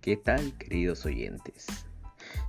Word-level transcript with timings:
¿Qué 0.00 0.16
tal, 0.16 0.56
queridos 0.56 1.04
oyentes? 1.04 1.66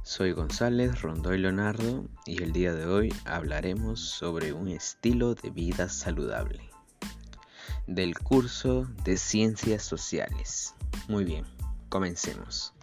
Soy 0.03 0.31
González 0.31 1.01
Rondoy 1.01 1.37
Leonardo 1.37 2.05
y 2.25 2.41
el 2.41 2.53
día 2.53 2.73
de 2.73 2.85
hoy 2.85 3.13
hablaremos 3.25 3.99
sobre 3.99 4.53
un 4.53 4.69
estilo 4.69 5.35
de 5.35 5.49
vida 5.49 5.89
saludable 5.89 6.69
del 7.87 8.17
curso 8.17 8.87
de 9.03 9.17
Ciencias 9.17 9.83
Sociales. 9.83 10.75
Muy 11.09 11.25
bien, 11.25 11.43
comencemos. 11.89 12.73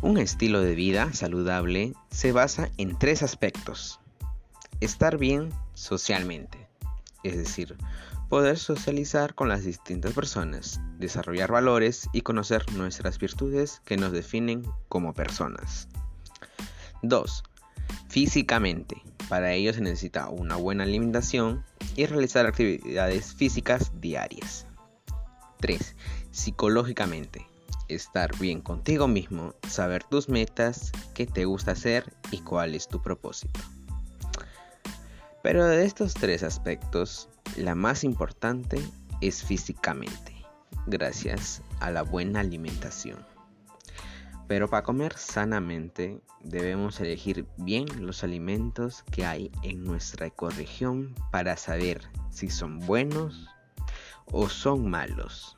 Un 0.00 0.16
estilo 0.16 0.62
de 0.62 0.74
vida 0.74 1.12
saludable 1.12 1.92
se 2.10 2.32
basa 2.32 2.70
en 2.78 2.98
tres 2.98 3.22
aspectos. 3.22 4.00
Estar 4.80 5.18
bien 5.18 5.50
socialmente, 5.74 6.59
es 7.22 7.36
decir, 7.36 7.76
poder 8.28 8.58
socializar 8.58 9.34
con 9.34 9.48
las 9.48 9.64
distintas 9.64 10.12
personas, 10.12 10.80
desarrollar 10.98 11.50
valores 11.50 12.08
y 12.12 12.22
conocer 12.22 12.64
nuestras 12.72 13.18
virtudes 13.18 13.82
que 13.84 13.96
nos 13.96 14.12
definen 14.12 14.62
como 14.88 15.14
personas. 15.14 15.88
2. 17.02 17.42
Físicamente. 18.08 19.02
Para 19.28 19.52
ello 19.52 19.72
se 19.72 19.80
necesita 19.80 20.28
una 20.28 20.56
buena 20.56 20.84
alimentación 20.84 21.64
y 21.96 22.06
realizar 22.06 22.46
actividades 22.46 23.34
físicas 23.34 23.92
diarias. 24.00 24.66
3. 25.60 25.96
Psicológicamente. 26.30 27.46
Estar 27.88 28.36
bien 28.38 28.60
contigo 28.60 29.08
mismo, 29.08 29.54
saber 29.68 30.04
tus 30.04 30.28
metas, 30.28 30.92
qué 31.14 31.26
te 31.26 31.44
gusta 31.44 31.72
hacer 31.72 32.12
y 32.30 32.38
cuál 32.38 32.76
es 32.76 32.86
tu 32.86 33.02
propósito. 33.02 33.60
Pero 35.42 35.66
de 35.66 35.84
estos 35.84 36.14
tres 36.14 36.42
aspectos, 36.42 37.28
la 37.56 37.74
más 37.74 38.04
importante 38.04 38.78
es 39.22 39.42
físicamente, 39.42 40.34
gracias 40.86 41.62
a 41.80 41.90
la 41.90 42.02
buena 42.02 42.40
alimentación. 42.40 43.18
Pero 44.48 44.68
para 44.68 44.82
comer 44.82 45.16
sanamente 45.16 46.20
debemos 46.42 47.00
elegir 47.00 47.46
bien 47.56 47.86
los 48.04 48.22
alimentos 48.22 49.02
que 49.10 49.24
hay 49.24 49.50
en 49.62 49.84
nuestra 49.84 50.26
ecorregión 50.26 51.14
para 51.30 51.56
saber 51.56 52.02
si 52.30 52.50
son 52.50 52.78
buenos 52.80 53.48
o 54.32 54.48
son 54.48 54.90
malos. 54.90 55.56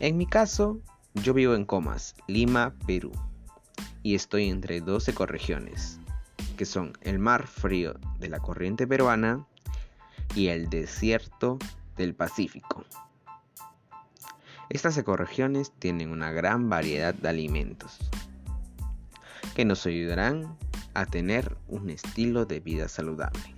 En 0.00 0.16
mi 0.16 0.26
caso, 0.26 0.80
yo 1.14 1.34
vivo 1.34 1.54
en 1.54 1.64
Comas, 1.64 2.14
Lima, 2.26 2.74
Perú, 2.86 3.12
y 4.02 4.14
estoy 4.14 4.48
entre 4.48 4.80
dos 4.80 5.08
ecorregiones, 5.08 6.00
que 6.54 6.64
son 6.64 6.92
el 7.00 7.18
mar 7.18 7.46
frío 7.46 7.94
de 8.18 8.28
la 8.28 8.40
corriente 8.40 8.86
peruana 8.86 9.46
y 10.34 10.48
el 10.48 10.68
desierto 10.70 11.58
del 11.96 12.14
Pacífico. 12.14 12.84
Estas 14.70 14.96
ecorregiones 14.96 15.72
tienen 15.78 16.10
una 16.10 16.32
gran 16.32 16.68
variedad 16.68 17.14
de 17.14 17.28
alimentos 17.28 17.98
que 19.54 19.64
nos 19.64 19.86
ayudarán 19.86 20.56
a 20.94 21.06
tener 21.06 21.56
un 21.68 21.90
estilo 21.90 22.46
de 22.46 22.60
vida 22.60 22.88
saludable. 22.88 23.54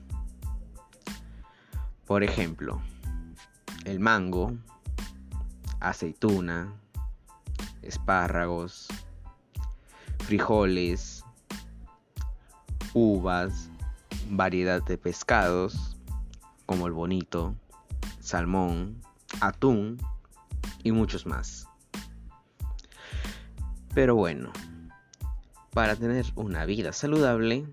Por 2.06 2.22
ejemplo, 2.22 2.80
el 3.84 4.00
mango, 4.00 4.52
aceituna, 5.80 6.72
espárragos, 7.82 8.88
frijoles, 10.24 11.24
uvas, 12.96 13.68
variedad 14.30 14.82
de 14.82 14.96
pescados 14.96 15.98
como 16.64 16.86
el 16.86 16.94
bonito, 16.94 17.54
salmón, 18.20 19.02
atún 19.42 19.98
y 20.82 20.92
muchos 20.92 21.26
más. 21.26 21.68
Pero 23.94 24.14
bueno, 24.14 24.50
para 25.74 25.94
tener 25.94 26.24
una 26.36 26.64
vida 26.64 26.94
saludable 26.94 27.66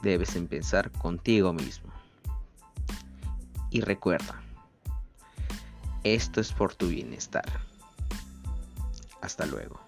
debes 0.00 0.36
empezar 0.36 0.92
contigo 0.92 1.52
mismo. 1.52 1.92
Y 3.70 3.80
recuerda, 3.80 4.40
esto 6.04 6.40
es 6.40 6.52
por 6.52 6.76
tu 6.76 6.86
bienestar. 6.86 7.50
Hasta 9.20 9.44
luego. 9.44 9.87